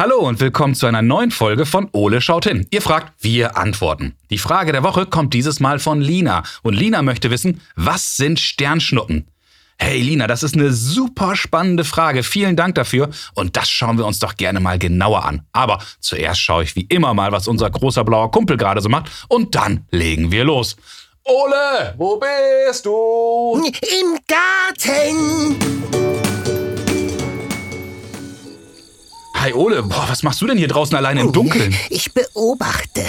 Hallo 0.00 0.20
und 0.20 0.40
willkommen 0.40 0.74
zu 0.74 0.86
einer 0.86 1.02
neuen 1.02 1.30
Folge 1.30 1.66
von 1.66 1.90
Ole 1.92 2.22
schaut 2.22 2.46
hin. 2.46 2.66
Ihr 2.70 2.80
fragt, 2.80 3.12
wir 3.22 3.58
antworten. 3.58 4.16
Die 4.30 4.38
Frage 4.38 4.72
der 4.72 4.82
Woche 4.82 5.04
kommt 5.04 5.34
dieses 5.34 5.60
Mal 5.60 5.78
von 5.78 6.00
Lina. 6.00 6.42
Und 6.62 6.72
Lina 6.72 7.02
möchte 7.02 7.30
wissen, 7.30 7.60
was 7.76 8.16
sind 8.16 8.40
Sternschnuppen? 8.40 9.28
Hey 9.78 10.00
Lina, 10.00 10.26
das 10.26 10.42
ist 10.42 10.54
eine 10.54 10.72
super 10.72 11.36
spannende 11.36 11.84
Frage. 11.84 12.22
Vielen 12.22 12.56
Dank 12.56 12.76
dafür. 12.76 13.10
Und 13.34 13.58
das 13.58 13.68
schauen 13.68 13.98
wir 13.98 14.06
uns 14.06 14.18
doch 14.18 14.38
gerne 14.38 14.58
mal 14.58 14.78
genauer 14.78 15.26
an. 15.26 15.42
Aber 15.52 15.80
zuerst 16.00 16.40
schaue 16.40 16.62
ich 16.62 16.74
wie 16.76 16.86
immer 16.88 17.12
mal, 17.12 17.30
was 17.30 17.46
unser 17.46 17.68
großer 17.68 18.02
blauer 18.02 18.30
Kumpel 18.30 18.56
gerade 18.56 18.80
so 18.80 18.88
macht. 18.88 19.10
Und 19.28 19.54
dann 19.54 19.84
legen 19.90 20.32
wir 20.32 20.44
los. 20.44 20.78
Ole, 21.24 21.92
wo 21.98 22.18
bist 22.18 22.86
du? 22.86 23.62
Im 24.00 24.18
Garten. 24.26 26.09
Hi 29.40 29.52
Ole, 29.54 29.82
boah, 29.82 30.06
was 30.08 30.22
machst 30.22 30.40
du 30.42 30.46
denn 30.46 30.58
hier 30.58 30.68
draußen 30.68 30.94
alleine 30.96 31.20
im 31.22 31.32
Dunkeln? 31.32 31.74
Ich 31.88 32.12
beobachte. 32.12 33.04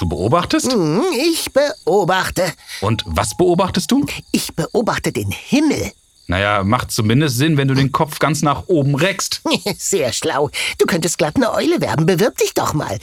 Du 0.00 0.08
beobachtest? 0.08 0.72
Hm, 0.72 1.02
Ich 1.32 1.50
beobachte. 1.52 2.52
Und 2.80 3.04
was 3.06 3.36
beobachtest 3.36 3.90
du? 3.90 4.04
Ich 4.32 4.54
beobachte 4.54 5.12
den 5.12 5.30
Himmel. 5.30 5.92
Naja, 6.26 6.62
macht 6.62 6.90
zumindest 6.90 7.36
Sinn, 7.36 7.56
wenn 7.56 7.68
du 7.68 7.74
den 7.74 7.90
Kopf 7.92 8.18
ganz 8.18 8.42
nach 8.42 8.64
oben 8.68 8.94
reckst. 8.94 9.42
Sehr 9.78 10.12
schlau. 10.12 10.50
Du 10.78 10.86
könntest 10.86 11.18
glatt 11.18 11.36
eine 11.36 11.52
Eule 11.52 11.80
werden. 11.80 12.06
Bewirb 12.06 12.36
dich 12.38 12.54
doch 12.54 12.74
mal. 12.74 12.98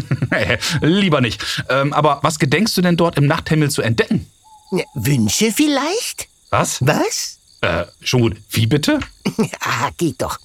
Lieber 0.80 1.20
nicht. 1.20 1.64
Ähm, 1.68 1.92
aber 1.92 2.20
was 2.22 2.38
gedenkst 2.38 2.76
du 2.76 2.82
denn 2.82 2.96
dort 2.96 3.16
im 3.18 3.26
Nachthimmel 3.26 3.70
zu 3.70 3.82
entdecken? 3.82 4.28
Wünsche 4.94 5.52
vielleicht? 5.52 6.28
Was? 6.50 6.78
Was? 6.80 7.37
Äh, 7.60 7.86
schon 8.00 8.20
gut. 8.22 8.36
Wie 8.50 8.66
bitte? 8.66 9.00
Ah, 9.60 9.90
geht 9.98 10.22
doch. 10.22 10.38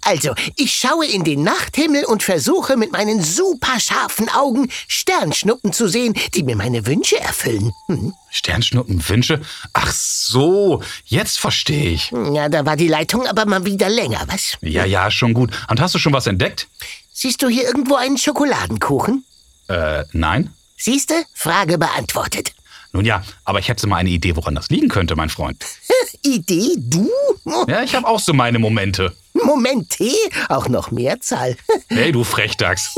Also, 0.00 0.34
ich 0.56 0.72
schaue 0.72 1.06
in 1.06 1.22
den 1.22 1.42
Nachthimmel 1.42 2.04
und 2.06 2.22
versuche 2.22 2.76
mit 2.76 2.90
meinen 2.90 3.22
super 3.22 3.78
scharfen 3.78 4.28
Augen 4.30 4.68
Sternschnuppen 4.88 5.72
zu 5.72 5.86
sehen, 5.86 6.14
die 6.34 6.42
mir 6.42 6.56
meine 6.56 6.86
Wünsche 6.86 7.20
erfüllen. 7.20 7.72
Hm? 7.88 8.14
Sternschnuppen, 8.30 9.06
Wünsche? 9.08 9.42
Ach 9.74 9.92
so, 9.92 10.82
jetzt 11.04 11.38
verstehe 11.38 11.90
ich. 11.90 12.10
Ja, 12.32 12.48
da 12.48 12.64
war 12.64 12.76
die 12.76 12.88
Leitung 12.88 13.26
aber 13.26 13.44
mal 13.44 13.64
wieder 13.66 13.90
länger, 13.90 14.22
was? 14.26 14.56
Ja, 14.62 14.86
ja, 14.86 15.10
schon 15.10 15.34
gut. 15.34 15.50
Und 15.68 15.80
hast 15.80 15.94
du 15.94 15.98
schon 15.98 16.14
was 16.14 16.26
entdeckt? 16.26 16.68
Siehst 17.12 17.42
du 17.42 17.48
hier 17.48 17.64
irgendwo 17.64 17.96
einen 17.96 18.16
Schokoladenkuchen? 18.18 19.24
Äh, 19.68 20.04
nein? 20.12 20.52
Siehste? 20.76 21.14
Frage 21.34 21.78
beantwortet. 21.78 22.54
Nun 22.92 23.04
ja, 23.06 23.22
aber 23.44 23.58
ich 23.58 23.68
hätte 23.68 23.86
mal 23.86 23.96
eine 23.96 24.10
Idee, 24.10 24.36
woran 24.36 24.54
das 24.54 24.68
liegen 24.68 24.88
könnte, 24.88 25.16
mein 25.16 25.30
Freund. 25.30 25.64
Idee, 26.22 26.74
du? 26.76 27.10
Ja, 27.66 27.82
ich 27.82 27.94
habe 27.96 28.06
auch 28.06 28.20
so 28.20 28.32
meine 28.32 28.60
Momente. 28.60 29.16
Moment, 29.32 29.90
T, 29.90 30.12
auch 30.48 30.68
noch 30.68 30.90
Mehrzahl. 30.90 31.56
Hey, 31.88 32.12
du 32.12 32.22
Frechdachs. 32.22 32.94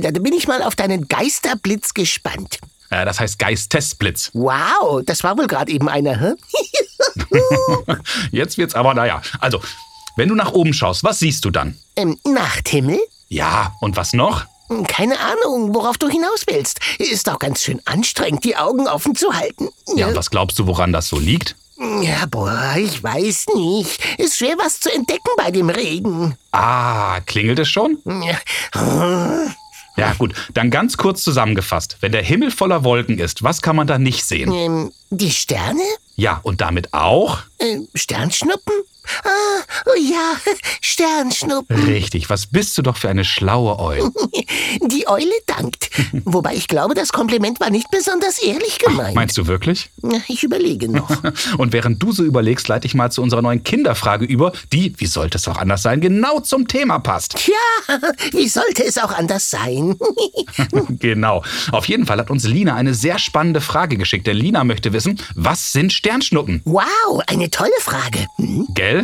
Da 0.00 0.10
bin 0.10 0.32
ich 0.34 0.46
mal 0.46 0.62
auf 0.62 0.76
deinen 0.76 1.08
Geisterblitz 1.08 1.94
gespannt. 1.94 2.58
Äh, 2.90 3.04
das 3.04 3.18
heißt 3.20 3.38
Geistesblitz. 3.38 4.30
Wow, 4.34 5.02
das 5.04 5.24
war 5.24 5.38
wohl 5.38 5.46
gerade 5.46 5.72
eben 5.72 5.88
einer, 5.88 6.20
hä? 6.20 6.34
Jetzt 8.30 8.58
wird's 8.58 8.74
aber, 8.74 8.94
naja. 8.94 9.22
Also, 9.40 9.60
wenn 10.16 10.28
du 10.28 10.34
nach 10.34 10.52
oben 10.52 10.74
schaust, 10.74 11.04
was 11.04 11.18
siehst 11.18 11.44
du 11.44 11.50
dann? 11.50 11.78
Ähm, 11.96 12.18
Nachthimmel? 12.24 12.98
Ja, 13.28 13.74
und 13.80 13.96
was 13.96 14.12
noch? 14.12 14.44
Hm, 14.68 14.86
Keine 14.86 15.18
Ahnung, 15.18 15.74
worauf 15.74 15.98
du 15.98 16.08
hinaus 16.08 16.44
willst. 16.46 16.80
Ist 16.98 17.28
auch 17.30 17.38
ganz 17.38 17.62
schön 17.62 17.80
anstrengend, 17.84 18.44
die 18.44 18.56
Augen 18.56 18.86
offen 18.88 19.14
zu 19.14 19.32
halten. 19.32 19.68
Ja, 19.96 20.08
und 20.08 20.16
was 20.16 20.30
glaubst 20.30 20.58
du, 20.58 20.66
woran 20.66 20.92
das 20.92 21.08
so 21.08 21.18
liegt? 21.18 21.56
Ja, 22.02 22.26
boah, 22.28 22.74
ich 22.76 23.00
weiß 23.02 23.46
nicht. 23.54 24.00
Ist 24.18 24.36
schwer, 24.38 24.56
was 24.58 24.80
zu 24.80 24.92
entdecken 24.92 25.30
bei 25.36 25.50
dem 25.52 25.70
Regen. 25.70 26.36
Ah, 26.50 27.20
klingelt 27.20 27.60
es 27.60 27.68
schon? 27.68 27.98
Ja. 29.96 30.12
Gut. 30.18 30.34
Dann 30.54 30.70
ganz 30.70 30.96
kurz 30.96 31.22
zusammengefasst. 31.24 31.96
Wenn 32.00 32.12
der 32.12 32.22
Himmel 32.22 32.50
voller 32.50 32.84
Wolken 32.84 33.18
ist, 33.18 33.42
was 33.42 33.62
kann 33.62 33.74
man 33.76 33.86
da 33.86 33.98
nicht 33.98 34.24
sehen? 34.24 34.52
Ähm, 34.52 34.92
die 35.10 35.30
Sterne? 35.30 35.82
Ja, 36.16 36.40
und 36.42 36.60
damit 36.60 36.94
auch? 36.94 37.38
Äh, 37.58 37.78
Sternschnuppen? 37.94 38.72
Ah, 39.24 39.62
oh 39.86 39.98
ja, 40.00 40.34
Sternschnuppen. 40.80 41.84
Richtig, 41.84 42.30
was 42.30 42.46
bist 42.46 42.76
du 42.78 42.82
doch 42.82 42.96
für 42.96 43.08
eine 43.08 43.24
schlaue 43.24 43.78
Eule. 43.78 44.10
Die 44.86 45.08
Eule 45.08 45.32
dankt. 45.46 45.90
Wobei 46.24 46.54
ich 46.54 46.68
glaube, 46.68 46.94
das 46.94 47.12
Kompliment 47.12 47.60
war 47.60 47.70
nicht 47.70 47.90
besonders 47.90 48.38
ehrlich 48.38 48.78
gemeint. 48.78 49.14
Meinst 49.14 49.36
du 49.38 49.46
wirklich? 49.46 49.90
Ich 50.28 50.42
überlege 50.42 50.88
noch. 50.90 51.10
Und 51.58 51.72
während 51.72 52.02
du 52.02 52.12
so 52.12 52.24
überlegst, 52.24 52.68
leite 52.68 52.86
ich 52.86 52.94
mal 52.94 53.10
zu 53.10 53.22
unserer 53.22 53.42
neuen 53.42 53.62
Kinderfrage 53.62 54.24
über, 54.24 54.52
die, 54.72 54.94
wie 54.98 55.06
sollte 55.06 55.38
es 55.38 55.48
auch 55.48 55.56
anders 55.56 55.82
sein, 55.82 56.00
genau 56.00 56.40
zum 56.40 56.68
Thema 56.68 56.98
passt. 56.98 57.36
Tja, 57.36 57.98
wie 58.32 58.48
sollte 58.48 58.84
es 58.84 58.98
auch 58.98 59.12
anders 59.12 59.50
sein? 59.50 59.96
Genau. 60.88 61.42
Auf 61.72 61.86
jeden 61.86 62.06
Fall 62.06 62.18
hat 62.18 62.30
uns 62.30 62.44
Lina 62.44 62.74
eine 62.74 62.94
sehr 62.94 63.18
spannende 63.18 63.60
Frage 63.60 63.96
geschickt, 63.96 64.26
denn 64.26 64.36
Lina 64.36 64.64
möchte 64.64 64.92
wissen, 64.92 65.20
was 65.34 65.72
sind 65.72 65.92
Sternschnuppen? 65.92 66.62
Wow, 66.64 67.22
eine 67.26 67.50
tolle 67.50 67.70
Frage. 67.80 68.26
Hm? 68.36 68.66
Gell? 68.74 68.97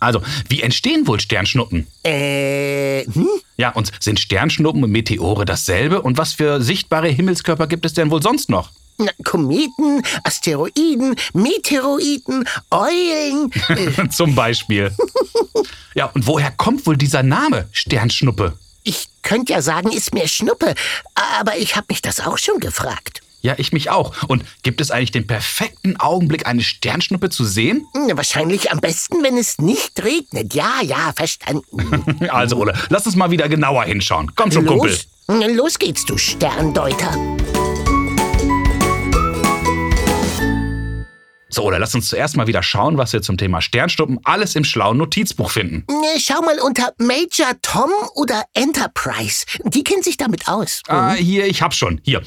Also, 0.00 0.20
wie 0.48 0.62
entstehen 0.62 1.06
wohl 1.06 1.20
Sternschnuppen? 1.20 1.86
Äh, 2.04 3.04
hm? 3.04 3.28
Ja, 3.56 3.70
und 3.70 3.90
sind 4.00 4.20
Sternschnuppen 4.20 4.84
und 4.84 4.90
Meteore 4.90 5.44
dasselbe? 5.44 6.02
Und 6.02 6.18
was 6.18 6.34
für 6.34 6.60
sichtbare 6.60 7.08
Himmelskörper 7.08 7.66
gibt 7.66 7.86
es 7.86 7.94
denn 7.94 8.10
wohl 8.10 8.22
sonst 8.22 8.50
noch? 8.50 8.70
Na, 8.98 9.10
Kometen, 9.24 10.02
Asteroiden, 10.22 11.16
Meteoroiden, 11.32 12.46
Eulen. 12.70 13.50
Äh, 13.68 14.08
Zum 14.10 14.34
Beispiel. 14.34 14.92
Ja, 15.94 16.06
und 16.06 16.26
woher 16.26 16.50
kommt 16.50 16.86
wohl 16.86 16.96
dieser 16.96 17.22
Name 17.22 17.68
Sternschnuppe? 17.72 18.58
ich 18.86 19.08
könnte 19.22 19.52
ja 19.52 19.62
sagen, 19.62 19.90
ist 19.90 20.14
mir 20.14 20.28
Schnuppe, 20.28 20.74
aber 21.40 21.56
ich 21.58 21.74
habe 21.76 21.86
mich 21.90 22.02
das 22.02 22.20
auch 22.20 22.38
schon 22.38 22.60
gefragt. 22.60 23.20
Ja, 23.40 23.54
ich 23.58 23.72
mich 23.72 23.90
auch. 23.90 24.12
Und 24.28 24.44
gibt 24.62 24.80
es 24.80 24.90
eigentlich 24.90 25.12
den 25.12 25.26
perfekten 25.26 25.96
Augenblick, 25.98 26.46
eine 26.46 26.62
Sternschnuppe 26.62 27.30
zu 27.30 27.44
sehen? 27.44 27.86
Na, 27.94 28.16
Wahrscheinlich 28.16 28.72
am 28.72 28.80
besten, 28.80 29.22
wenn 29.22 29.36
es 29.36 29.58
nicht 29.58 30.02
regnet. 30.02 30.54
Ja, 30.54 30.80
ja, 30.82 31.12
verstanden. 31.14 31.64
Also, 32.28 32.56
Ole, 32.56 32.74
lass 32.88 33.06
uns 33.06 33.14
mal 33.16 33.30
wieder 33.30 33.48
genauer 33.48 33.84
hinschauen. 33.84 34.32
Komm 34.34 34.50
schon, 34.50 34.66
Kumpel. 34.66 34.90
Los, 34.90 35.06
Na, 35.28 35.46
los 35.46 35.78
geht's, 35.78 36.04
du 36.04 36.16
Sterndeuter. 36.18 37.16
So, 41.48 41.62
Ole, 41.62 41.78
lass 41.78 41.94
uns 41.94 42.08
zuerst 42.08 42.36
mal 42.36 42.48
wieder 42.48 42.62
schauen, 42.62 42.98
was 42.98 43.12
wir 43.12 43.22
zum 43.22 43.36
Thema 43.38 43.62
Sternschnuppen 43.62 44.18
alles 44.24 44.56
im 44.56 44.64
schlauen 44.64 44.98
Notizbuch 44.98 45.50
finden. 45.50 45.84
Schau 46.18 46.40
mal 46.42 46.58
unter 46.58 46.92
Major 46.98 47.52
Tom 47.62 47.90
oder 48.16 48.42
Enterprise. 48.52 49.46
Die 49.64 49.84
kennen 49.84 50.02
sich 50.02 50.16
damit 50.16 50.48
aus. 50.48 50.82
Ah, 50.88 51.12
hier, 51.14 51.46
ich 51.46 51.62
hab's 51.62 51.76
schon. 51.76 52.00
Hier. 52.04 52.20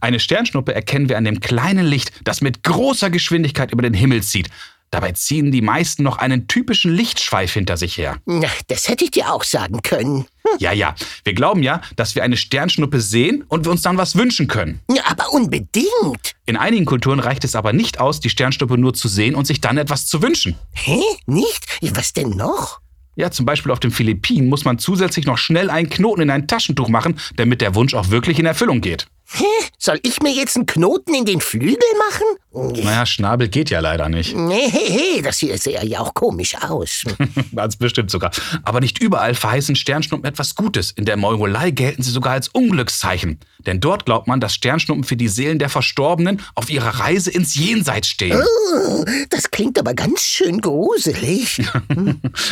Eine 0.00 0.18
Sternschnuppe 0.18 0.74
erkennen 0.74 1.10
wir 1.10 1.18
an 1.18 1.24
dem 1.24 1.40
kleinen 1.40 1.84
Licht, 1.84 2.12
das 2.24 2.40
mit 2.40 2.62
großer 2.62 3.10
Geschwindigkeit 3.10 3.72
über 3.72 3.82
den 3.82 3.94
Himmel 3.94 4.22
zieht. 4.22 4.48
Dabei 4.92 5.12
ziehen 5.12 5.50
die 5.50 5.62
meisten 5.62 6.02
noch 6.02 6.18
einen 6.18 6.48
typischen 6.48 6.92
Lichtschweif 6.94 7.54
hinter 7.54 7.78
sich 7.78 7.96
her. 7.96 8.18
Na, 8.26 8.48
das 8.68 8.88
hätte 8.88 9.04
ich 9.04 9.10
dir 9.10 9.32
auch 9.32 9.42
sagen 9.42 9.80
können. 9.80 10.26
Ja, 10.58 10.72
ja. 10.72 10.94
Wir 11.24 11.32
glauben 11.32 11.62
ja, 11.62 11.80
dass 11.96 12.14
wir 12.14 12.22
eine 12.22 12.36
Sternschnuppe 12.36 13.00
sehen 13.00 13.42
und 13.48 13.64
wir 13.64 13.72
uns 13.72 13.80
dann 13.80 13.96
was 13.96 14.16
wünschen 14.16 14.48
können. 14.48 14.80
Ja, 14.94 15.04
aber 15.06 15.32
unbedingt. 15.32 16.34
In 16.44 16.58
einigen 16.58 16.84
Kulturen 16.84 17.20
reicht 17.20 17.42
es 17.42 17.54
aber 17.54 17.72
nicht 17.72 18.00
aus, 18.00 18.20
die 18.20 18.28
Sternschnuppe 18.28 18.76
nur 18.76 18.92
zu 18.92 19.08
sehen 19.08 19.34
und 19.34 19.46
sich 19.46 19.62
dann 19.62 19.78
etwas 19.78 20.06
zu 20.06 20.20
wünschen. 20.20 20.56
Hä? 20.74 21.00
Nicht? 21.24 21.64
Was 21.80 22.12
denn 22.12 22.28
noch? 22.28 22.80
Ja, 23.14 23.30
zum 23.30 23.46
Beispiel 23.46 23.72
auf 23.72 23.80
den 23.80 23.92
Philippinen 23.92 24.50
muss 24.50 24.66
man 24.66 24.78
zusätzlich 24.78 25.24
noch 25.24 25.38
schnell 25.38 25.70
einen 25.70 25.88
Knoten 25.88 26.22
in 26.22 26.30
ein 26.30 26.48
Taschentuch 26.48 26.88
machen, 26.88 27.18
damit 27.36 27.62
der 27.62 27.74
Wunsch 27.74 27.94
auch 27.94 28.10
wirklich 28.10 28.38
in 28.38 28.46
Erfüllung 28.46 28.82
geht. 28.82 29.06
Hä? 29.34 29.44
Soll 29.78 29.98
ich 30.02 30.20
mir 30.20 30.32
jetzt 30.32 30.56
einen 30.56 30.66
Knoten 30.66 31.14
in 31.14 31.24
den 31.24 31.40
Flügel 31.40 31.78
machen? 32.08 32.82
Naja, 32.84 33.06
Schnabel 33.06 33.48
geht 33.48 33.70
ja 33.70 33.80
leider 33.80 34.08
nicht. 34.08 34.36
Nee, 34.36 35.22
das 35.22 35.38
hier 35.38 35.56
sähe 35.56 35.84
ja 35.86 36.00
auch 36.00 36.12
komisch 36.12 36.54
aus. 36.60 37.04
Ganz 37.54 37.76
bestimmt 37.76 38.10
sogar. 38.10 38.30
Aber 38.64 38.80
nicht 38.80 38.98
überall 39.00 39.34
verheißen 39.34 39.74
Sternschnuppen 39.74 40.28
etwas 40.28 40.54
Gutes. 40.54 40.90
In 40.90 41.06
der 41.06 41.16
Mongolei 41.16 41.70
gelten 41.70 42.02
sie 42.02 42.10
sogar 42.10 42.34
als 42.34 42.48
Unglückszeichen. 42.48 43.40
Denn 43.60 43.80
dort 43.80 44.04
glaubt 44.04 44.26
man, 44.26 44.40
dass 44.40 44.54
Sternschnuppen 44.54 45.04
für 45.04 45.16
die 45.16 45.28
Seelen 45.28 45.58
der 45.58 45.70
Verstorbenen 45.70 46.42
auf 46.54 46.68
ihrer 46.68 47.00
Reise 47.00 47.30
ins 47.30 47.54
Jenseits 47.54 48.08
stehen. 48.08 48.42
Oh, 48.74 49.04
das 49.30 49.50
klingt 49.50 49.78
aber 49.78 49.94
ganz 49.94 50.22
schön 50.22 50.60
gruselig. 50.60 51.62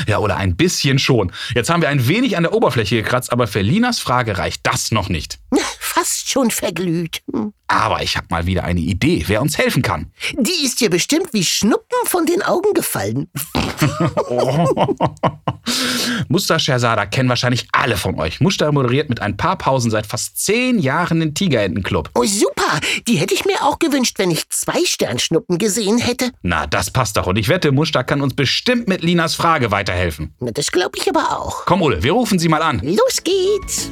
Ja, 0.06 0.18
oder 0.18 0.36
ein 0.36 0.56
bisschen 0.56 0.98
schon. 0.98 1.32
Jetzt 1.54 1.70
haben 1.70 1.82
wir 1.82 1.88
ein 1.88 2.08
wenig 2.08 2.36
an 2.36 2.42
der 2.42 2.52
Oberfläche 2.52 2.96
gekratzt, 2.96 3.32
aber 3.32 3.46
für 3.46 3.60
Linas 3.60 3.98
Frage 3.98 4.38
reicht 4.38 4.66
das 4.66 4.90
noch 4.90 5.08
nicht. 5.08 5.38
Fast 5.92 6.30
schon 6.30 6.52
verglüht. 6.52 7.20
Hm. 7.32 7.52
Aber 7.66 8.00
ich 8.00 8.16
habe 8.16 8.28
mal 8.30 8.46
wieder 8.46 8.62
eine 8.62 8.78
Idee, 8.78 9.24
wer 9.26 9.42
uns 9.42 9.58
helfen 9.58 9.82
kann. 9.82 10.12
Die 10.38 10.64
ist 10.64 10.80
dir 10.80 10.88
bestimmt 10.88 11.32
wie 11.32 11.44
Schnuppen 11.44 11.98
von 12.04 12.26
den 12.26 12.42
Augen 12.42 12.72
gefallen. 12.74 13.28
Muster 16.28 16.60
Scherzada 16.60 17.06
kennen 17.06 17.28
wahrscheinlich 17.28 17.66
alle 17.72 17.96
von 17.96 18.16
euch. 18.20 18.40
Muster 18.40 18.70
moderiert 18.70 19.08
mit 19.08 19.20
ein 19.20 19.36
paar 19.36 19.58
Pausen 19.58 19.90
seit 19.90 20.06
fast 20.06 20.38
zehn 20.38 20.78
Jahren 20.78 21.18
den 21.18 21.34
Tigerentenclub. 21.34 22.10
Oh, 22.14 22.24
super. 22.24 22.78
Die 23.08 23.16
hätte 23.16 23.34
ich 23.34 23.44
mir 23.44 23.60
auch 23.62 23.80
gewünscht, 23.80 24.16
wenn 24.18 24.30
ich 24.30 24.48
zwei 24.48 24.84
Sternschnuppen 24.84 25.58
gesehen 25.58 25.98
hätte. 25.98 26.30
Na, 26.42 26.68
das 26.68 26.92
passt 26.92 27.16
doch. 27.16 27.26
Und 27.26 27.36
ich 27.36 27.48
wette, 27.48 27.72
Muster 27.72 28.04
kann 28.04 28.20
uns 28.20 28.34
bestimmt 28.34 28.86
mit 28.86 29.02
Linas 29.02 29.34
Frage 29.34 29.72
weiterhelfen. 29.72 30.34
Na, 30.38 30.52
das 30.52 30.70
glaube 30.70 30.98
ich 30.98 31.08
aber 31.08 31.36
auch. 31.36 31.66
Komm, 31.66 31.82
Ole, 31.82 32.00
wir 32.04 32.12
rufen 32.12 32.38
sie 32.38 32.48
mal 32.48 32.62
an. 32.62 32.80
Los 32.84 33.24
geht's. 33.24 33.90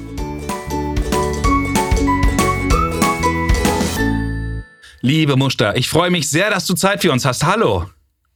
Liebe 5.01 5.37
Muster, 5.37 5.77
ich 5.77 5.89
freue 5.89 6.11
mich 6.11 6.29
sehr, 6.29 6.51
dass 6.51 6.67
du 6.67 6.75
Zeit 6.75 7.03
für 7.03 7.13
uns 7.13 7.25
hast. 7.25 7.45
Hallo. 7.45 7.87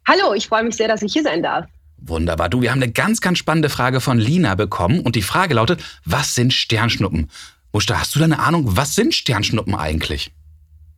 Hallo, 0.06 0.32
ich 0.34 0.46
freue 0.46 0.62
mich 0.62 0.76
sehr, 0.76 0.86
dass 0.86 1.02
ich 1.02 1.12
hier 1.12 1.24
sein 1.24 1.42
darf. 1.42 1.66
Wunderbar. 1.96 2.48
Du, 2.48 2.62
wir 2.62 2.70
haben 2.70 2.82
eine 2.82 2.92
ganz, 2.92 3.20
ganz 3.20 3.38
spannende 3.38 3.68
Frage 3.68 4.00
von 4.00 4.18
Lina 4.18 4.54
bekommen 4.54 5.00
und 5.00 5.16
die 5.16 5.22
Frage 5.22 5.54
lautet, 5.54 5.82
was 6.04 6.34
sind 6.34 6.52
Sternschnuppen? 6.52 7.30
Muster, 7.72 7.98
hast 7.98 8.14
du 8.14 8.20
da 8.20 8.26
eine 8.26 8.38
Ahnung, 8.38 8.76
was 8.76 8.94
sind 8.94 9.14
Sternschnuppen 9.14 9.74
eigentlich? 9.74 10.30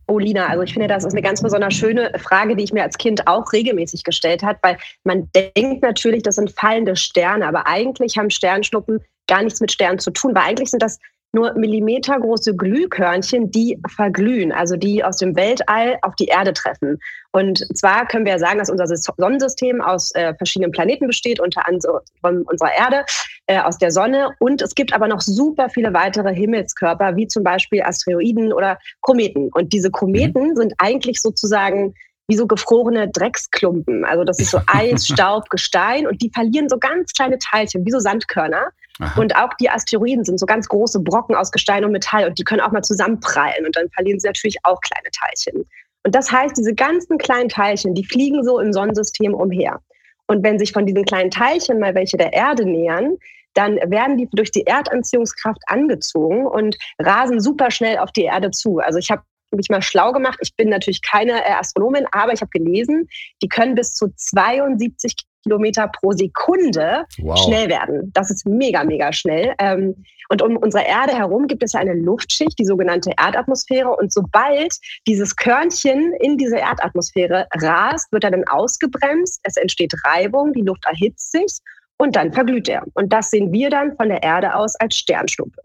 Oh, 0.07 0.19
Lina, 0.19 0.47
also 0.47 0.61
ich 0.61 0.73
finde, 0.73 0.87
das 0.87 1.03
ist 1.03 1.13
eine 1.13 1.23
ganz 1.23 1.41
besonders 1.41 1.73
schöne 1.73 2.11
Frage, 2.19 2.55
die 2.55 2.63
ich 2.63 2.73
mir 2.73 2.83
als 2.83 2.97
Kind 2.97 3.27
auch 3.27 3.51
regelmäßig 3.51 4.03
gestellt 4.03 4.43
habe, 4.43 4.59
weil 4.61 4.77
man 5.03 5.29
denkt 5.33 5.81
natürlich, 5.81 6.21
das 6.21 6.35
sind 6.35 6.51
fallende 6.51 6.95
Sterne, 6.95 7.47
aber 7.47 7.65
eigentlich 7.65 8.17
haben 8.17 8.29
Sternschnuppen 8.29 8.99
gar 9.27 9.41
nichts 9.41 9.61
mit 9.61 9.71
Sternen 9.71 9.97
zu 9.97 10.11
tun, 10.11 10.35
weil 10.35 10.43
eigentlich 10.43 10.69
sind 10.69 10.83
das 10.83 10.99
nur 11.35 11.53
millimetergroße 11.53 12.55
Glühkörnchen, 12.55 13.51
die 13.51 13.79
verglühen, 13.95 14.51
also 14.51 14.77
die 14.77 15.03
aus 15.03 15.17
dem 15.17 15.35
Weltall 15.35 15.99
auf 16.01 16.15
die 16.15 16.25
Erde 16.25 16.53
treffen. 16.53 16.99
Und 17.31 17.67
zwar 17.77 18.07
können 18.07 18.25
wir 18.25 18.39
sagen, 18.39 18.57
dass 18.59 18.69
unser 18.69 18.87
Sonnensystem 18.87 19.81
aus 19.81 20.15
äh, 20.15 20.33
verschiedenen 20.35 20.71
Planeten 20.71 21.05
besteht, 21.07 21.39
unter 21.39 21.67
anderem 21.67 21.99
unserer 22.45 22.73
Erde, 22.73 23.05
äh, 23.47 23.59
aus 23.59 23.77
der 23.77 23.91
Sonne. 23.91 24.29
Und 24.39 24.61
es 24.61 24.73
gibt 24.73 24.93
aber 24.93 25.07
noch 25.07 25.19
super 25.21 25.69
viele 25.69 25.93
weitere 25.93 26.33
Himmelskörper, 26.33 27.17
wie 27.17 27.27
zum 27.27 27.43
Beispiel 27.43 27.83
Asteroiden 27.83 28.53
oder 28.53 28.79
Kometen. 29.01 29.49
Und 29.53 29.73
diese 29.73 29.91
Kometen 29.91 30.51
mhm. 30.51 30.55
sind 30.55 30.73
eigentlich 30.77 31.21
sozusagen 31.21 31.93
wie 32.27 32.37
so 32.37 32.47
gefrorene 32.47 33.09
Drecksklumpen. 33.09 34.05
Also 34.05 34.23
das 34.23 34.39
ist 34.39 34.51
so 34.51 34.59
Eis, 34.67 35.05
Staub, 35.13 35.49
Gestein 35.49 36.07
und 36.07 36.21
die 36.21 36.31
verlieren 36.33 36.69
so 36.69 36.77
ganz 36.77 37.11
kleine 37.11 37.37
Teilchen, 37.37 37.85
wie 37.85 37.91
so 37.91 37.99
Sandkörner. 37.99 38.69
Aha. 38.99 39.19
Und 39.19 39.35
auch 39.35 39.53
die 39.59 39.69
Asteroiden 39.69 40.23
sind 40.23 40.39
so 40.39 40.45
ganz 40.45 40.67
große 40.67 40.99
Brocken 41.01 41.35
aus 41.35 41.51
Gestein 41.51 41.83
und 41.83 41.91
Metall 41.91 42.27
und 42.27 42.39
die 42.39 42.43
können 42.43 42.61
auch 42.61 42.71
mal 42.71 42.83
zusammenprallen 42.83 43.65
und 43.65 43.75
dann 43.75 43.89
verlieren 43.89 44.19
sie 44.19 44.27
natürlich 44.27 44.57
auch 44.63 44.79
kleine 44.81 45.09
Teilchen. 45.11 45.67
Und 46.03 46.15
das 46.15 46.31
heißt, 46.31 46.55
diese 46.57 46.73
ganzen 46.73 47.17
kleinen 47.17 47.49
Teilchen, 47.49 47.93
die 47.93 48.05
fliegen 48.05 48.43
so 48.43 48.59
im 48.59 48.71
Sonnensystem 48.71 49.33
umher. 49.33 49.81
Und 50.27 50.43
wenn 50.43 50.59
sich 50.59 50.71
von 50.71 50.85
diesen 50.85 51.03
kleinen 51.03 51.31
Teilchen 51.31 51.79
mal 51.79 51.95
welche 51.95 52.17
der 52.17 52.31
Erde 52.31 52.65
nähern, 52.65 53.17
dann 53.53 53.77
werden 53.89 54.17
die 54.17 54.27
durch 54.31 54.51
die 54.51 54.67
Erdanziehungskraft 54.67 55.61
angezogen 55.67 56.45
und 56.45 56.77
rasen 56.99 57.39
super 57.39 57.71
schnell 57.71 57.97
auf 57.97 58.11
die 58.11 58.23
Erde 58.23 58.51
zu. 58.51 58.79
Also 58.79 58.99
ich 58.99 59.09
habe 59.09 59.23
mich 59.51 59.69
mal 59.69 59.81
schlau 59.81 60.11
gemacht. 60.11 60.37
Ich 60.41 60.55
bin 60.55 60.69
natürlich 60.69 61.01
keine 61.01 61.43
äh, 61.43 61.53
Astronomin, 61.53 62.05
aber 62.11 62.33
ich 62.33 62.41
habe 62.41 62.51
gelesen, 62.51 63.07
die 63.41 63.47
können 63.47 63.75
bis 63.75 63.93
zu 63.93 64.09
72 64.15 65.15
Kilometer 65.45 65.87
pro 65.87 66.11
Sekunde 66.11 67.05
wow. 67.19 67.37
schnell 67.37 67.69
werden. 67.69 68.11
Das 68.13 68.31
ist 68.31 68.47
mega, 68.47 68.83
mega 68.83 69.13
schnell. 69.13 69.53
Ähm, 69.59 69.95
und 70.29 70.41
um 70.41 70.57
unsere 70.57 70.83
Erde 70.85 71.13
herum 71.13 71.45
gibt 71.47 71.61
es 71.61 71.73
ja 71.73 71.79
eine 71.79 71.93
Luftschicht, 71.93 72.57
die 72.57 72.65
sogenannte 72.65 73.11
Erdatmosphäre. 73.15 73.89
Und 73.95 74.11
sobald 74.11 74.75
dieses 75.07 75.35
Körnchen 75.35 76.13
in 76.19 76.37
diese 76.37 76.57
Erdatmosphäre 76.57 77.47
rast, 77.53 78.11
wird 78.11 78.23
er 78.23 78.31
dann 78.31 78.43
ausgebremst. 78.47 79.39
Es 79.43 79.55
entsteht 79.55 79.93
Reibung, 80.03 80.51
die 80.53 80.63
Luft 80.63 80.83
erhitzt 80.85 81.31
sich 81.31 81.59
und 81.97 82.15
dann 82.15 82.33
verglüht 82.33 82.67
er. 82.67 82.83
Und 82.95 83.13
das 83.13 83.29
sehen 83.29 83.51
wir 83.51 83.69
dann 83.69 83.95
von 83.95 84.09
der 84.09 84.23
Erde 84.23 84.55
aus 84.55 84.75
als 84.77 84.95
Sternschnuppe. 84.95 85.61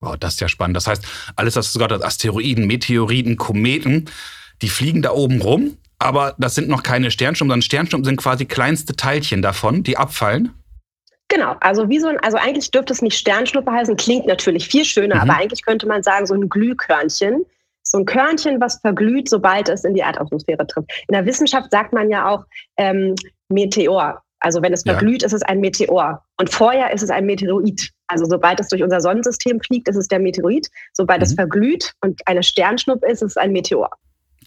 Wow, 0.00 0.16
das 0.16 0.34
ist 0.34 0.40
ja 0.40 0.48
spannend. 0.48 0.76
Das 0.76 0.86
heißt, 0.86 1.04
alles, 1.34 1.56
was 1.56 1.72
du 1.72 1.80
gesagt 1.80 1.92
hast, 1.92 2.04
Asteroiden, 2.04 2.68
Meteoriten, 2.68 3.36
Kometen, 3.36 4.08
die 4.62 4.68
fliegen 4.68 5.02
da 5.02 5.10
oben 5.10 5.42
rum, 5.42 5.76
aber 5.98 6.34
das 6.38 6.54
sind 6.54 6.68
noch 6.68 6.82
keine 6.82 7.10
Sternschnuppen, 7.10 7.50
sondern 7.50 7.62
Sternschnuppen 7.62 8.04
sind 8.04 8.16
quasi 8.16 8.44
kleinste 8.44 8.94
Teilchen 8.94 9.42
davon, 9.42 9.82
die 9.82 9.96
abfallen. 9.96 10.52
Genau, 11.28 11.56
also 11.60 11.88
wie 11.88 11.98
so 11.98 12.08
ein, 12.08 12.18
also 12.20 12.38
eigentlich 12.38 12.70
dürfte 12.70 12.92
es 12.92 13.02
nicht 13.02 13.18
Sternschnuppe 13.18 13.70
heißen, 13.70 13.96
klingt 13.96 14.26
natürlich 14.26 14.66
viel 14.66 14.84
schöner, 14.84 15.16
mhm. 15.16 15.22
aber 15.22 15.36
eigentlich 15.36 15.62
könnte 15.64 15.86
man 15.86 16.02
sagen, 16.02 16.26
so 16.26 16.34
ein 16.34 16.48
Glühkörnchen. 16.48 17.44
So 17.82 17.98
ein 17.98 18.04
Körnchen, 18.04 18.60
was 18.60 18.80
verglüht, 18.80 19.30
sobald 19.30 19.70
es 19.70 19.82
in 19.82 19.94
die 19.94 20.00
Erdatmosphäre 20.00 20.66
trifft. 20.66 20.90
In 21.08 21.14
der 21.14 21.24
Wissenschaft 21.24 21.70
sagt 21.70 21.94
man 21.94 22.10
ja 22.10 22.28
auch 22.28 22.44
ähm, 22.76 23.14
Meteor. 23.48 24.22
Also 24.40 24.60
wenn 24.60 24.74
es 24.74 24.82
verglüht, 24.82 25.22
ja. 25.22 25.26
ist 25.26 25.32
es 25.32 25.42
ein 25.42 25.60
Meteor. 25.60 26.22
Und 26.38 26.50
vorher 26.50 26.92
ist 26.92 27.02
es 27.02 27.08
ein 27.08 27.24
Meteoroid. 27.24 27.90
Also 28.06 28.26
sobald 28.26 28.60
es 28.60 28.68
durch 28.68 28.82
unser 28.82 29.00
Sonnensystem 29.00 29.60
fliegt, 29.60 29.88
ist 29.88 29.96
es 29.96 30.06
der 30.06 30.18
Meteoroid. 30.18 30.68
Sobald 30.92 31.20
mhm. 31.20 31.24
es 31.24 31.34
verglüht 31.34 31.92
und 32.02 32.20
eine 32.26 32.42
Sternschnuppe 32.42 33.06
ist, 33.06 33.22
ist 33.22 33.30
es 33.32 33.36
ein 33.38 33.52
Meteor. 33.52 33.90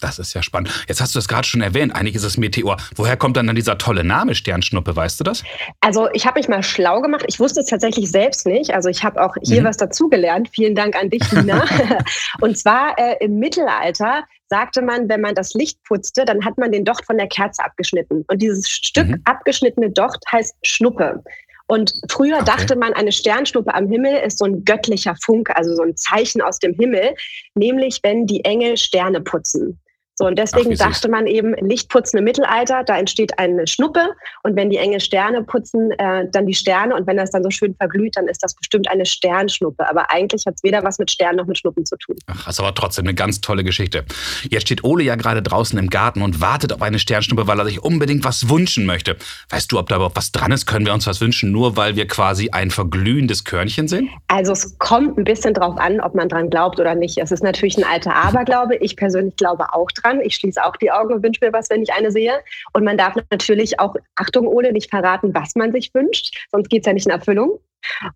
Das 0.02 0.18
ist 0.18 0.34
ja 0.34 0.42
spannend. 0.42 0.84
Jetzt 0.88 1.00
hast 1.00 1.14
du 1.14 1.20
es 1.20 1.28
gerade 1.28 1.46
schon 1.46 1.60
erwähnt, 1.60 1.94
eigentlich 1.94 2.16
ist 2.16 2.24
es 2.24 2.36
Meteor. 2.36 2.76
Woher 2.96 3.16
kommt 3.16 3.36
dann, 3.36 3.46
dann 3.46 3.54
dieser 3.54 3.78
tolle 3.78 4.02
Name 4.02 4.34
Sternschnuppe, 4.34 4.96
weißt 4.96 5.20
du 5.20 5.24
das? 5.24 5.44
Also 5.80 6.08
ich 6.12 6.26
habe 6.26 6.40
mich 6.40 6.48
mal 6.48 6.64
schlau 6.64 7.00
gemacht. 7.00 7.24
Ich 7.28 7.38
wusste 7.38 7.60
es 7.60 7.66
tatsächlich 7.66 8.10
selbst 8.10 8.44
nicht. 8.44 8.74
Also 8.74 8.88
ich 8.88 9.04
habe 9.04 9.22
auch 9.22 9.36
hier 9.42 9.60
mhm. 9.60 9.66
was 9.66 9.76
dazugelernt. 9.76 10.48
Vielen 10.52 10.74
Dank 10.74 10.96
an 10.96 11.08
dich, 11.08 11.30
Nina. 11.32 11.64
Und 12.40 12.58
zwar 12.58 12.98
äh, 12.98 13.24
im 13.24 13.38
Mittelalter 13.38 14.24
sagte 14.48 14.82
man, 14.82 15.08
wenn 15.08 15.20
man 15.20 15.36
das 15.36 15.54
Licht 15.54 15.78
putzte, 15.84 16.24
dann 16.24 16.44
hat 16.44 16.58
man 16.58 16.72
den 16.72 16.84
Docht 16.84 17.06
von 17.06 17.16
der 17.16 17.28
Kerze 17.28 17.64
abgeschnitten. 17.64 18.24
Und 18.26 18.42
dieses 18.42 18.68
Stück 18.68 19.06
mhm. 19.06 19.22
abgeschnittene 19.24 19.90
Docht 19.90 20.20
heißt 20.32 20.56
Schnuppe. 20.64 21.22
Und 21.68 21.94
früher 22.10 22.36
okay. 22.36 22.44
dachte 22.44 22.76
man, 22.76 22.92
eine 22.92 23.12
Sternschnuppe 23.12 23.72
am 23.72 23.88
Himmel 23.88 24.16
ist 24.26 24.38
so 24.38 24.44
ein 24.44 24.64
göttlicher 24.64 25.14
Funke, 25.24 25.56
also 25.56 25.74
so 25.74 25.82
ein 25.82 25.96
Zeichen 25.96 26.42
aus 26.42 26.58
dem 26.58 26.74
Himmel, 26.74 27.14
nämlich 27.54 28.00
wenn 28.02 28.26
die 28.26 28.44
Engel 28.44 28.76
Sterne 28.76 29.20
putzen. 29.20 29.78
So, 30.22 30.28
und 30.28 30.38
deswegen 30.38 30.72
Ach, 30.74 30.90
dachte 30.90 31.08
man 31.08 31.26
eben, 31.26 31.52
Lichtputzen 31.54 32.16
im 32.16 32.24
Mittelalter, 32.24 32.84
da 32.84 32.96
entsteht 32.96 33.40
eine 33.40 33.66
Schnuppe 33.66 34.14
und 34.44 34.54
wenn 34.54 34.70
die 34.70 34.76
Engel 34.76 35.00
Sterne 35.00 35.42
putzen, 35.42 35.90
äh, 35.98 36.28
dann 36.30 36.46
die 36.46 36.54
Sterne 36.54 36.94
und 36.94 37.08
wenn 37.08 37.16
das 37.16 37.32
dann 37.32 37.42
so 37.42 37.50
schön 37.50 37.74
verglüht, 37.74 38.16
dann 38.16 38.28
ist 38.28 38.40
das 38.40 38.54
bestimmt 38.54 38.88
eine 38.88 39.04
Sternschnuppe. 39.04 39.88
Aber 39.90 40.12
eigentlich 40.12 40.46
hat 40.46 40.54
es 40.54 40.62
weder 40.62 40.84
was 40.84 41.00
mit 41.00 41.10
Sternen 41.10 41.38
noch 41.38 41.46
mit 41.46 41.58
Schnuppen 41.58 41.84
zu 41.84 41.96
tun. 41.96 42.14
Ach, 42.28 42.44
das 42.44 42.54
ist 42.54 42.60
aber 42.60 42.72
trotzdem 42.72 43.04
eine 43.04 43.14
ganz 43.14 43.40
tolle 43.40 43.64
Geschichte. 43.64 44.04
Jetzt 44.48 44.62
steht 44.62 44.84
Ole 44.84 45.02
ja 45.02 45.16
gerade 45.16 45.42
draußen 45.42 45.76
im 45.76 45.90
Garten 45.90 46.22
und 46.22 46.40
wartet 46.40 46.72
auf 46.72 46.82
eine 46.82 47.00
Sternschnuppe, 47.00 47.48
weil 47.48 47.58
er 47.58 47.64
sich 47.64 47.82
unbedingt 47.82 48.24
was 48.24 48.48
wünschen 48.48 48.86
möchte. 48.86 49.16
Weißt 49.50 49.72
du, 49.72 49.80
ob 49.80 49.88
da 49.88 49.96
überhaupt 49.96 50.14
was 50.14 50.30
dran 50.30 50.52
ist? 50.52 50.66
Können 50.66 50.86
wir 50.86 50.94
uns 50.94 51.04
was 51.08 51.20
wünschen, 51.20 51.50
nur 51.50 51.76
weil 51.76 51.96
wir 51.96 52.06
quasi 52.06 52.50
ein 52.50 52.70
verglühendes 52.70 53.42
Körnchen 53.42 53.88
sind? 53.88 54.08
Also 54.28 54.52
es 54.52 54.78
kommt 54.78 55.18
ein 55.18 55.24
bisschen 55.24 55.52
drauf 55.54 55.76
an, 55.78 56.00
ob 56.00 56.14
man 56.14 56.28
dran 56.28 56.48
glaubt 56.48 56.78
oder 56.78 56.94
nicht. 56.94 57.18
Es 57.18 57.32
ist 57.32 57.42
natürlich 57.42 57.76
ein 57.76 57.84
alter 57.84 58.14
Aberglaube. 58.14 58.76
Ich 58.76 58.94
persönlich 58.94 59.34
glaube 59.34 59.64
auch 59.72 59.90
dran 59.90 60.11
dran. 60.12 60.20
Ich 60.24 60.36
schließe 60.36 60.62
auch 60.64 60.76
die 60.76 60.90
Augen 60.90 61.14
und 61.14 61.22
wünsche 61.22 61.44
mir 61.44 61.52
was, 61.52 61.70
wenn 61.70 61.82
ich 61.82 61.92
eine 61.92 62.10
sehe. 62.10 62.40
Und 62.72 62.84
man 62.84 62.96
darf 62.96 63.14
natürlich 63.30 63.78
auch, 63.80 63.94
Achtung, 64.16 64.46
Ole, 64.46 64.72
nicht 64.72 64.90
verraten, 64.90 65.34
was 65.34 65.54
man 65.54 65.72
sich 65.72 65.92
wünscht, 65.94 66.46
sonst 66.50 66.68
geht 66.68 66.82
es 66.82 66.86
ja 66.86 66.92
nicht 66.92 67.06
in 67.06 67.12
Erfüllung. 67.12 67.58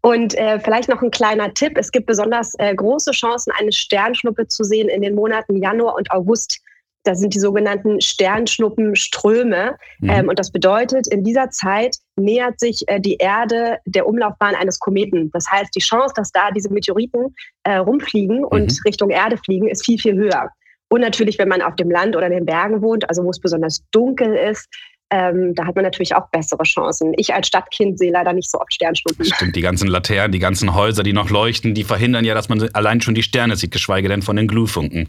Und 0.00 0.34
äh, 0.38 0.60
vielleicht 0.60 0.88
noch 0.88 1.02
ein 1.02 1.10
kleiner 1.10 1.52
Tipp. 1.52 1.72
Es 1.76 1.90
gibt 1.90 2.06
besonders 2.06 2.54
äh, 2.58 2.74
große 2.74 3.10
Chancen, 3.10 3.52
eine 3.58 3.72
Sternschnuppe 3.72 4.46
zu 4.46 4.62
sehen 4.62 4.88
in 4.88 5.02
den 5.02 5.16
Monaten 5.16 5.60
Januar 5.60 5.96
und 5.96 6.10
August. 6.12 6.60
Das 7.02 7.18
sind 7.18 7.34
die 7.34 7.40
sogenannten 7.40 8.00
Sternschnuppenströme. 8.00 9.76
Mhm. 10.00 10.10
Ähm, 10.10 10.28
und 10.28 10.38
das 10.38 10.52
bedeutet, 10.52 11.08
in 11.08 11.24
dieser 11.24 11.50
Zeit 11.50 11.96
nähert 12.14 12.60
sich 12.60 12.82
äh, 12.86 13.00
die 13.00 13.16
Erde 13.16 13.78
der 13.86 14.06
Umlaufbahn 14.06 14.54
eines 14.54 14.78
Kometen. 14.78 15.30
Das 15.32 15.46
heißt, 15.50 15.74
die 15.74 15.80
Chance, 15.80 16.14
dass 16.16 16.30
da 16.30 16.52
diese 16.52 16.72
Meteoriten 16.72 17.34
äh, 17.64 17.76
rumfliegen 17.76 18.44
und 18.44 18.72
mhm. 18.72 18.78
Richtung 18.84 19.10
Erde 19.10 19.36
fliegen, 19.36 19.68
ist 19.68 19.84
viel, 19.84 19.98
viel 19.98 20.14
höher. 20.14 20.50
Und 20.88 21.00
natürlich, 21.00 21.38
wenn 21.38 21.48
man 21.48 21.62
auf 21.62 21.76
dem 21.76 21.90
Land 21.90 22.16
oder 22.16 22.26
in 22.26 22.32
den 22.32 22.46
Bergen 22.46 22.80
wohnt, 22.82 23.08
also 23.08 23.24
wo 23.24 23.30
es 23.30 23.40
besonders 23.40 23.82
dunkel 23.90 24.34
ist, 24.34 24.68
ähm, 25.10 25.54
da 25.54 25.66
hat 25.66 25.76
man 25.76 25.84
natürlich 25.84 26.14
auch 26.14 26.28
bessere 26.30 26.64
Chancen. 26.64 27.12
Ich 27.16 27.32
als 27.32 27.46
Stadtkind 27.46 27.98
sehe 27.98 28.10
leider 28.10 28.32
nicht 28.32 28.50
so 28.50 28.58
oft 28.58 28.72
Sternschnuppen. 28.74 29.24
Stimmt, 29.24 29.54
die 29.54 29.60
ganzen 29.60 29.88
Laternen, 29.88 30.32
die 30.32 30.38
ganzen 30.38 30.74
Häuser, 30.74 31.02
die 31.02 31.12
noch 31.12 31.30
leuchten, 31.30 31.74
die 31.74 31.84
verhindern 31.84 32.24
ja, 32.24 32.34
dass 32.34 32.48
man 32.48 32.68
allein 32.72 33.00
schon 33.00 33.14
die 33.14 33.22
Sterne 33.22 33.56
sieht, 33.56 33.70
geschweige 33.70 34.08
denn 34.08 34.22
von 34.22 34.36
den 34.36 34.48
Glühfunken. 34.48 35.08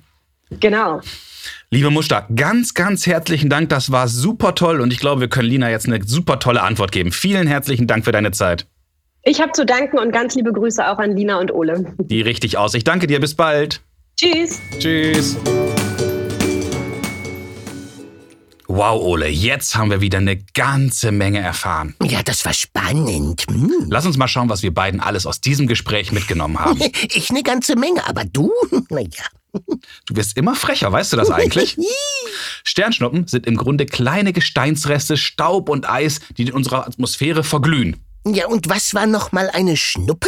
Genau. 0.60 1.02
Liebe 1.72 1.90
Muster, 1.90 2.28
ganz, 2.36 2.74
ganz 2.74 3.08
herzlichen 3.08 3.50
Dank. 3.50 3.70
Das 3.70 3.92
war 3.92 4.08
super 4.08 4.56
toll 4.56 4.82
und 4.82 4.94
ich 4.94 5.00
glaube, 5.00 5.22
wir 5.22 5.30
können 5.30 5.50
Lina 5.50 5.70
jetzt 5.70 5.88
eine 5.88 6.04
super 6.04 6.40
tolle 6.40 6.62
Antwort 6.62 6.92
geben. 6.92 7.12
Vielen 7.12 7.48
herzlichen 7.48 7.88
Dank 7.88 8.06
für 8.06 8.12
deine 8.12 8.32
Zeit. 8.32 8.68
Ich 9.24 9.42
habe 9.42 9.52
zu 9.52 9.66
danken 9.66 9.98
und 9.98 10.12
ganz 10.12 10.36
liebe 10.36 10.54
Grüße 10.54 10.88
auch 10.88 11.00
an 11.00 11.16
Lina 11.16 11.40
und 11.40 11.54
Ole. 11.54 11.94
Die 11.98 12.22
richtig 12.22 12.58
aus. 12.58 12.74
Ich 12.76 12.84
danke 12.84 13.08
dir. 13.08 13.20
Bis 13.20 13.36
bald. 13.36 13.82
Tschüss. 14.16 14.62
Tschüss. 14.80 15.38
Wow, 18.70 19.02
Ole, 19.02 19.30
jetzt 19.30 19.78
haben 19.78 19.90
wir 19.90 20.02
wieder 20.02 20.18
eine 20.18 20.36
ganze 20.36 21.14
Menge 21.14 21.40
erfahren. 21.40 21.96
Ja, 22.04 22.22
das 22.22 22.44
war 22.44 22.54
spannend. 22.54 23.46
Hm. 23.50 23.88
Lass 23.90 24.06
uns 24.06 24.18
mal 24.18 24.28
schauen, 24.28 24.50
was 24.50 24.62
wir 24.62 24.74
beiden 24.74 25.00
alles 25.00 25.26
aus 25.26 25.40
diesem 25.40 25.68
Gespräch 25.68 26.12
mitgenommen 26.12 26.60
haben. 26.60 26.82
Ich 27.14 27.30
eine 27.30 27.44
ganze 27.44 27.76
Menge, 27.78 28.06
aber 28.06 28.26
du? 28.26 28.52
Naja. 28.90 29.24
Du 30.06 30.16
wirst 30.16 30.38
immer 30.38 30.56
frecher, 30.56 30.92
weißt 30.92 31.14
du 31.14 31.18
das 31.18 31.32
eigentlich? 31.32 31.78
Sternschnuppen 32.64 33.28
sind 33.28 33.48
im 33.48 33.56
Grunde 33.56 33.86
kleine 33.86 34.34
Gesteinsreste, 34.34 35.18
Staub 35.18 35.70
und 35.70 35.90
Eis, 35.90 36.20
die 36.38 36.44
in 36.44 36.52
unserer 36.52 36.86
Atmosphäre 36.86 37.44
verglühen. 37.44 37.96
Ja, 38.26 38.48
und 38.48 38.68
was 38.68 38.94
war 38.94 39.08
noch 39.08 39.32
mal 39.32 39.50
eine 39.50 39.78
Schnuppe? 39.78 40.28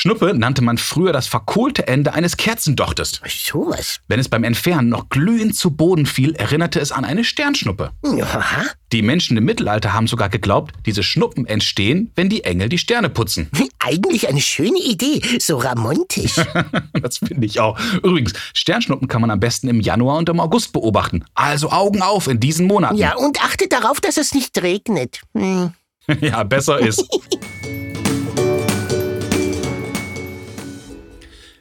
Schnuppe 0.00 0.32
nannte 0.32 0.62
man 0.62 0.78
früher 0.78 1.12
das 1.12 1.26
verkohlte 1.26 1.88
Ende 1.88 2.14
eines 2.14 2.36
Kerzendochtes. 2.36 3.20
Sowas. 3.26 3.98
Wenn 4.06 4.20
es 4.20 4.28
beim 4.28 4.44
Entfernen 4.44 4.88
noch 4.90 5.08
glühend 5.08 5.56
zu 5.56 5.72
Boden 5.72 6.06
fiel, 6.06 6.36
erinnerte 6.36 6.78
es 6.78 6.92
an 6.92 7.04
eine 7.04 7.24
Sternschnuppe. 7.24 7.90
Aha. 8.04 8.62
Die 8.92 9.02
Menschen 9.02 9.36
im 9.36 9.44
Mittelalter 9.44 9.92
haben 9.92 10.06
sogar 10.06 10.28
geglaubt, 10.28 10.72
diese 10.86 11.02
Schnuppen 11.02 11.46
entstehen, 11.46 12.12
wenn 12.14 12.28
die 12.28 12.44
Engel 12.44 12.68
die 12.68 12.78
Sterne 12.78 13.10
putzen. 13.10 13.50
Eigentlich 13.80 14.28
eine 14.28 14.40
schöne 14.40 14.78
Idee, 14.78 15.20
so 15.40 15.56
ramontisch. 15.56 16.36
Das 17.02 17.18
finde 17.18 17.46
ich 17.46 17.58
auch. 17.58 17.76
Übrigens, 18.04 18.34
Sternschnuppen 18.54 19.08
kann 19.08 19.20
man 19.20 19.32
am 19.32 19.40
besten 19.40 19.66
im 19.66 19.80
Januar 19.80 20.18
und 20.18 20.28
im 20.28 20.38
August 20.38 20.72
beobachten. 20.72 21.24
Also 21.34 21.70
Augen 21.70 22.02
auf 22.02 22.28
in 22.28 22.38
diesen 22.38 22.68
Monaten. 22.68 22.96
ja, 22.96 23.16
und 23.16 23.42
achtet 23.42 23.72
darauf, 23.72 24.00
dass 24.00 24.16
es 24.16 24.32
nicht 24.32 24.62
regnet. 24.62 25.22
Hm. 25.36 25.72
ja 26.20 26.44
besser 26.44 26.78
ist. 26.78 27.04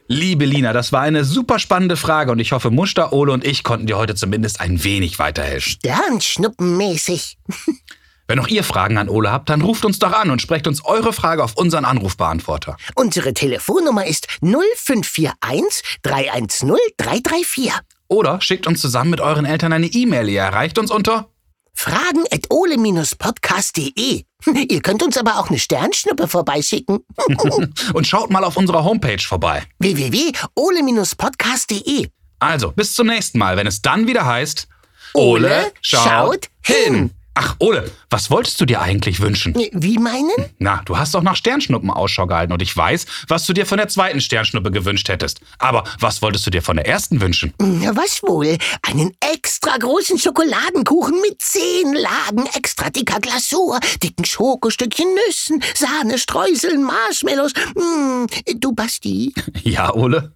Liebe 0.09 0.45
Lina, 0.45 0.71
das 0.71 0.93
war 0.93 1.01
eine 1.01 1.25
super 1.25 1.59
spannende 1.59 1.97
Frage 1.97 2.31
und 2.31 2.39
ich 2.39 2.53
hoffe, 2.53 2.71
Muster, 2.71 3.11
Ole 3.11 3.33
und 3.33 3.45
ich 3.45 3.63
konnten 3.63 3.87
dir 3.87 3.97
heute 3.97 4.15
zumindest 4.15 4.61
ein 4.61 4.83
wenig 4.83 5.19
weiterhelfen. 5.19 5.73
Sternschnuppenmäßig. 5.73 7.37
Wenn 8.27 8.39
auch 8.39 8.47
ihr 8.47 8.63
Fragen 8.63 8.97
an 8.97 9.09
Ole 9.09 9.31
habt, 9.31 9.49
dann 9.49 9.61
ruft 9.61 9.83
uns 9.85 9.99
doch 9.99 10.13
an 10.13 10.29
und 10.29 10.41
sprecht 10.41 10.67
uns 10.67 10.83
eure 10.83 11.13
Frage 11.13 11.43
auf 11.43 11.55
unseren 11.55 11.85
Anrufbeantworter. 11.85 12.77
Unsere 12.95 13.33
Telefonnummer 13.33 14.05
ist 14.05 14.27
0541 14.41 15.99
310 16.03 16.77
334. 16.97 17.71
Oder 18.09 18.39
schickt 18.41 18.67
uns 18.67 18.79
zusammen 18.79 19.11
mit 19.11 19.21
euren 19.21 19.45
Eltern 19.45 19.73
eine 19.73 19.87
E-Mail. 19.87 20.29
Ihr 20.29 20.41
erreicht 20.41 20.77
uns 20.77 20.91
unter 20.91 21.29
Fragen 21.73 22.23
at 22.31 22.49
ole-podcast.de. 22.49 24.23
Ihr 24.45 24.81
könnt 24.81 25.01
uns 25.03 25.17
aber 25.17 25.39
auch 25.39 25.49
eine 25.49 25.59
Sternschnuppe 25.59 26.27
vorbeischicken. 26.27 26.99
und 27.93 28.07
schaut 28.07 28.29
mal 28.29 28.43
auf 28.43 28.57
unserer 28.57 28.83
Homepage 28.83 29.19
vorbei. 29.19 29.63
www.ole-podcast.de. 29.79 32.09
Also, 32.39 32.71
bis 32.71 32.93
zum 32.93 33.07
nächsten 33.07 33.39
Mal, 33.39 33.57
wenn 33.57 33.65
es 33.67 33.81
dann 33.81 34.07
wieder 34.07 34.25
heißt 34.25 34.67
Ole 35.13 35.71
schaut 35.81 36.49
hin. 36.61 37.11
Ach, 37.39 37.55
Ole, 37.59 37.91
was 38.09 38.31
wolltest 38.31 38.59
du 38.59 38.65
dir 38.65 38.81
eigentlich 38.81 39.19
wünschen? 39.19 39.53
Wie 39.71 39.99
meinen? 39.99 40.31
Na, 40.57 40.81
du 40.85 40.97
hast 40.97 41.13
doch 41.13 41.21
nach 41.21 41.35
Sternschnuppen 41.35 41.91
Ausschau 41.91 42.25
gehalten 42.25 42.51
und 42.51 42.63
ich 42.63 42.75
weiß, 42.75 43.05
was 43.27 43.45
du 43.45 43.53
dir 43.53 43.67
von 43.67 43.77
der 43.77 43.89
zweiten 43.89 44.21
Sternschnuppe 44.21 44.71
gewünscht 44.71 45.07
hättest. 45.07 45.39
Aber 45.59 45.83
was 45.99 46.23
wolltest 46.23 46.47
du 46.47 46.49
dir 46.49 46.63
von 46.63 46.77
der 46.77 46.87
ersten 46.87 47.21
wünschen? 47.21 47.53
Na, 47.59 47.95
was 47.95 48.23
wohl? 48.23 48.57
Einen 48.81 49.11
extra 49.19 49.77
großen 49.77 50.17
Schokoladenkuchen 50.17 51.21
mit 51.21 51.39
zehn 51.39 51.93
Lagen 51.93 52.47
extra 52.55 52.89
dicker 52.89 53.19
Glasur, 53.19 53.79
dicken 54.01 54.25
Schokostückchen, 54.25 55.05
Nüssen, 55.27 55.61
Sahne, 55.75 56.17
Streuseln, 56.17 56.81
Marshmallows. 56.81 57.53
Hm, 57.77 58.25
du, 58.59 58.71
Basti, 58.73 59.31
Ja, 59.63 59.93
Ole? 59.93 60.35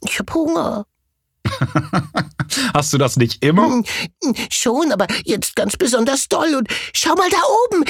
ich 0.00 0.18
hab 0.18 0.32
Hunger. 0.32 0.86
Hast 2.74 2.92
du 2.92 2.98
das 2.98 3.16
nicht 3.16 3.44
immer? 3.44 3.64
Hm, 3.66 3.84
Schon, 4.50 4.92
aber 4.92 5.06
jetzt 5.24 5.56
ganz 5.56 5.76
besonders 5.76 6.28
doll. 6.28 6.54
Und 6.54 6.68
schau 6.92 7.14
mal 7.14 7.28
da 7.30 7.38
oben. 7.66 7.84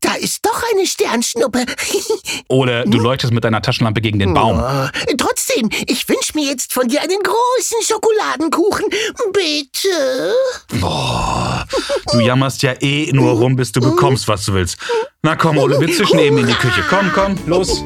Da 0.00 0.14
ist 0.14 0.44
doch 0.44 0.62
eine 0.72 0.86
Sternschnuppe. 0.86 1.64
Ole, 2.48 2.84
du 2.86 2.98
leuchtest 2.98 3.32
mit 3.32 3.44
deiner 3.44 3.62
Taschenlampe 3.62 4.00
gegen 4.00 4.18
den 4.18 4.34
Baum. 4.34 4.58
Oh, 4.58 4.88
trotzdem, 5.16 5.68
ich 5.86 6.08
wünsche 6.08 6.32
mir 6.34 6.46
jetzt 6.46 6.72
von 6.72 6.88
dir 6.88 7.00
einen 7.02 7.18
großen 7.22 7.78
Schokoladenkuchen. 7.82 8.86
Bitte. 9.32 10.34
Du 12.12 12.20
jammerst 12.20 12.62
ja 12.62 12.74
eh 12.80 13.10
nur 13.12 13.32
rum, 13.32 13.56
bis 13.56 13.72
du 13.72 13.80
bekommst, 13.80 14.28
was 14.28 14.44
du 14.46 14.54
willst. 14.54 14.76
Na 15.22 15.36
komm, 15.36 15.58
Ole, 15.58 15.80
wir 15.80 15.88
zischen 15.92 16.18
eben 16.18 16.38
in 16.38 16.46
die 16.46 16.54
Küche. 16.54 16.84
Komm, 16.88 17.10
komm, 17.12 17.36
los. 17.46 17.82